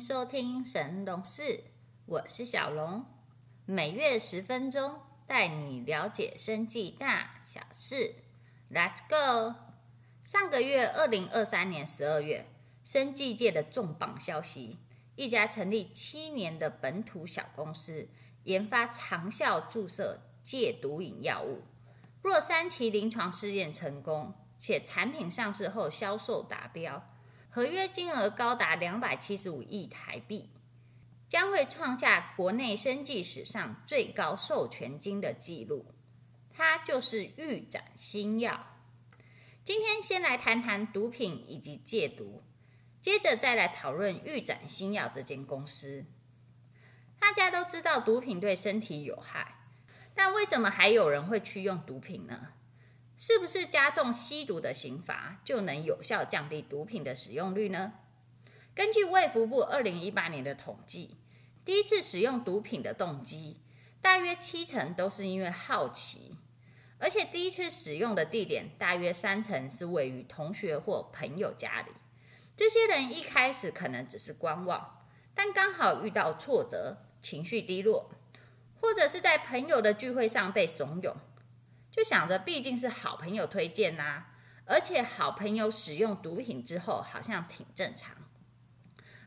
[0.00, 1.62] 收听神龙事，
[2.06, 3.04] 我是小龙，
[3.66, 8.14] 每月十分钟带你了解生计大小事。
[8.72, 9.54] Let's go！
[10.24, 12.46] 上个月二零二三年十二月，
[12.82, 14.78] 生技界的重磅消息，
[15.16, 18.08] 一家成立七年的本土小公司
[18.44, 21.60] 研发长效注射戒毒瘾药物，
[22.22, 27.06] 若三期临床试验成功，且产品上市后销售达标。
[27.52, 30.50] 合约金额高达两百七十五亿台币，
[31.28, 35.92] 将会创下国内生技史上最高授权金的纪录。
[36.52, 38.78] 它就是预展新药。
[39.64, 42.44] 今天先来谈谈毒品以及戒毒，
[43.02, 46.04] 接着再来讨论预展新药这间公司。
[47.18, 49.56] 大家都知道毒品对身体有害，
[50.14, 52.52] 但为什么还有人会去用毒品呢？
[53.22, 57.92] 是不是加重吸毒的刑罚就能有效降低毒品的使用率呢？
[58.74, 61.18] 根据卫福部二零一八年的统计，
[61.62, 63.60] 第一次使用毒品的动机
[64.00, 66.38] 大约七成都是因为好奇，
[66.96, 71.92] 而且第一次使用的地点大约三成是位于同学或朋友家里。
[72.56, 78.10] 这些人一开始可能只是观望，但刚好遇到挫折，情绪低落，
[78.80, 81.14] 或者是在朋友的聚会上被怂恿。
[81.90, 84.26] 就想着，毕竟是好朋友推荐呐，
[84.64, 88.16] 而且好朋友使用毒品之后好像挺正常，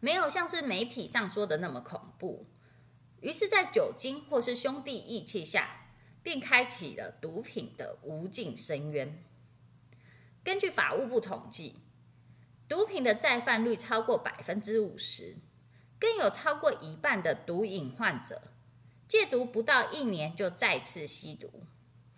[0.00, 2.46] 没有像是媒体上说的那么恐怖。
[3.20, 5.86] 于是，在酒精或是兄弟义气下，
[6.22, 9.22] 便开启了毒品的无尽深渊。
[10.44, 11.82] 根据法务部统计，
[12.68, 15.36] 毒品的再犯率超过百分之五十，
[16.00, 18.42] 更有超过一半的毒瘾患者
[19.06, 21.64] 戒毒不到一年就再次吸毒。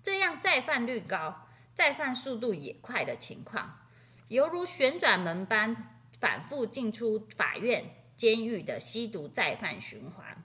[0.04, 3.88] 这样再犯率高、再犯速度也快的情况，
[4.28, 10.44] 犹如旋转门般反复进出法院、监狱的吸毒再犯循环。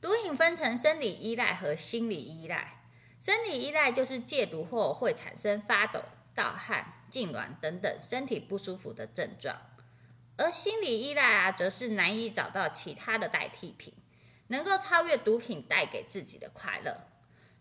[0.00, 2.82] 毒瘾分成生理依赖和心理依赖。
[3.20, 6.02] 生理依赖就是戒毒后会产生发抖、
[6.34, 9.56] 盗汗、痉挛等等身体不舒服的症状，
[10.36, 13.94] 而心理依赖啊，则是难以找到其他的代替品，
[14.48, 17.06] 能够超越毒品带给自己的快乐。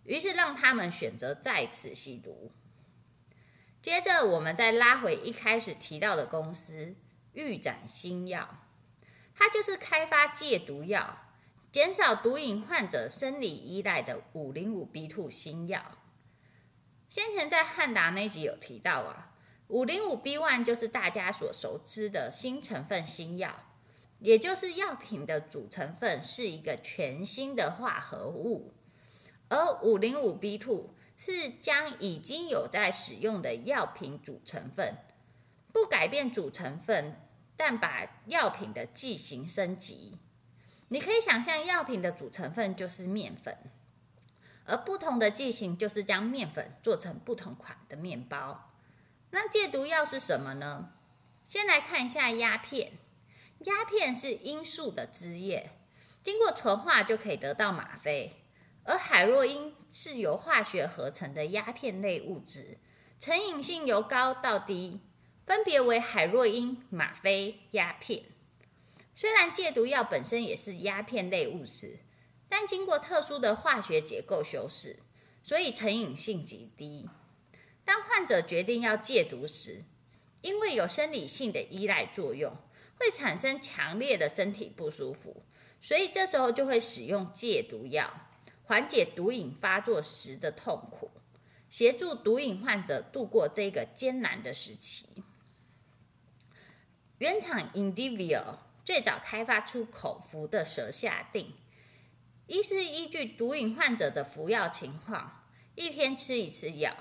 [0.06, 2.52] 于是让他们选择再次吸毒。
[3.82, 6.96] 接着，我们再拉回一开始提到的公司
[7.34, 8.64] 预展新药，
[9.36, 11.20] 它就是开发戒毒药、
[11.72, 16.00] 减少毒瘾患者生理依赖的五零五 B two 新药。
[17.08, 19.32] 先前在汉达那集有提到啊，
[19.68, 23.68] 五零五 B one 就是大家所熟知的新成分新药，
[24.20, 28.74] 也就是药品的主成分是一个全新的化合物。
[29.50, 34.98] 而五零五 B two 是将已经有在使用的药品主成分，
[35.72, 37.22] 不改变主成分，
[37.56, 40.18] 但把药品的剂型升级。
[40.90, 43.58] 你可以想象，药品的主成分就是面粉，
[44.66, 48.72] 而不同的剂型就是将面粉做成不同款的面包。
[49.32, 50.92] 那戒毒药是什么呢？
[51.46, 52.94] 先来看一下鸦片。
[53.60, 55.72] 鸦片是罂粟的枝叶，
[56.22, 58.45] 经过纯化就可以得到吗啡。
[58.86, 62.78] 而海洛因是由化学合成的鸦片类物质，
[63.20, 65.02] 成瘾性由高到低，
[65.46, 68.24] 分别为海洛因、吗啡、鸦片。
[69.16, 72.00] 虽然戒毒药本身也是鸦片类物质，
[72.48, 75.00] 但经过特殊的化学结构修饰，
[75.42, 77.10] 所以成瘾性极低。
[77.84, 79.84] 当患者决定要戒毒时，
[80.42, 82.56] 因为有生理性的依赖作用，
[83.00, 85.44] 会产生强烈的身体不舒服，
[85.82, 88.30] 所以这时候就会使用戒毒药。
[88.66, 91.12] 缓解毒瘾发作时的痛苦，
[91.70, 95.24] 协助毒瘾患者度过这个艰难的时期。
[97.20, 101.54] 原厂 Indivior 最早开发出口服的舌下定，
[102.48, 105.44] 一是依据毒瘾患者的服药情况，
[105.76, 106.96] 一天吃一次药，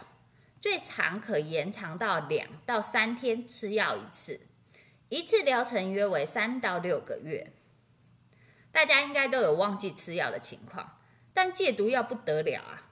[0.60, 4.40] 最长可延长到两到三天吃药一次，
[5.08, 7.55] 一次疗程约为三到六个月。
[8.70, 10.99] 大家应该都有忘记吃药的情况。
[11.34, 12.90] 但戒毒药不得了啊！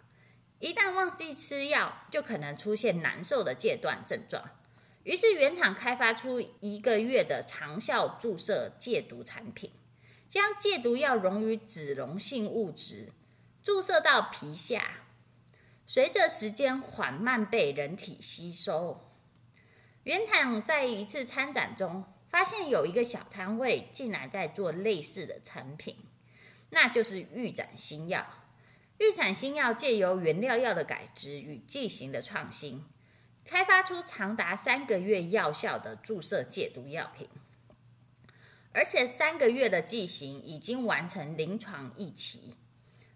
[0.58, 4.50] 一旦忘记吃药，就可能出现难受的戒断症状。
[5.04, 9.72] 于是原厂开发出一个月的长效注射戒毒产品，
[10.28, 13.12] 将戒毒药溶于脂溶性物质，
[13.62, 15.06] 注射到皮下，
[15.86, 19.08] 随着时间缓慢被人体吸收。
[20.04, 25.96] 原厂在一次参展中，发现有一个小摊位竟然在做类似的产品。
[26.74, 28.26] 那就是预展新药。
[28.98, 32.84] 预展新药借由原料药的改制与剂型的创新，
[33.44, 37.28] 开发出长达三个月药效的注射戒毒药品。
[38.72, 42.56] 而且三个月的剂型已经完成临床一期，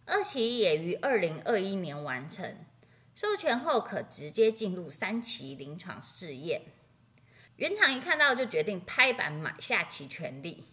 [0.05, 2.59] 二期也于二零二一年完成，
[3.14, 6.61] 授权后可直接进入三期临床试验。
[7.56, 10.67] 原厂一看到就决定拍板买下其权利，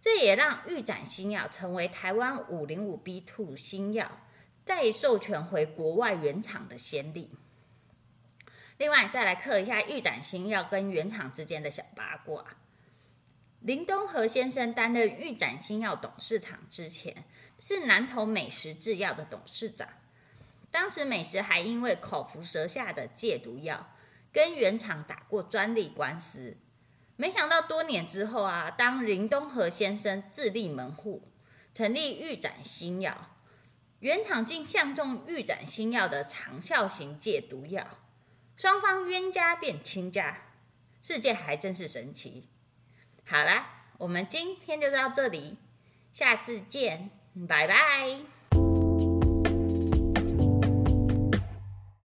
[0.00, 4.20] 这也让预展新药成为台湾五零五 B two 新药
[4.64, 7.30] 再授权回国外原厂的先例。
[8.76, 12.44] 另外，再来刻一下预展新药跟原厂之间的小八卦。
[13.60, 17.24] 林东和先生担任预展新药董事长之前，
[17.58, 19.88] 是南投美食制药的董事长。
[20.70, 23.94] 当时美食还因为口服舌下的戒毒药，
[24.32, 26.56] 跟原厂打过专利官司。
[27.20, 31.32] 没想到多年之后啊，当林东和先生自立门户，
[31.74, 33.36] 成立预展新药，
[33.98, 37.84] 原厂竟相中预展新药的长效型戒毒药。
[38.56, 40.44] 双方冤家变亲家，
[41.02, 42.48] 世界还真是神奇。
[43.26, 45.56] 好啦，我们今天就到这里，
[46.12, 47.10] 下次见，
[47.48, 48.37] 拜拜。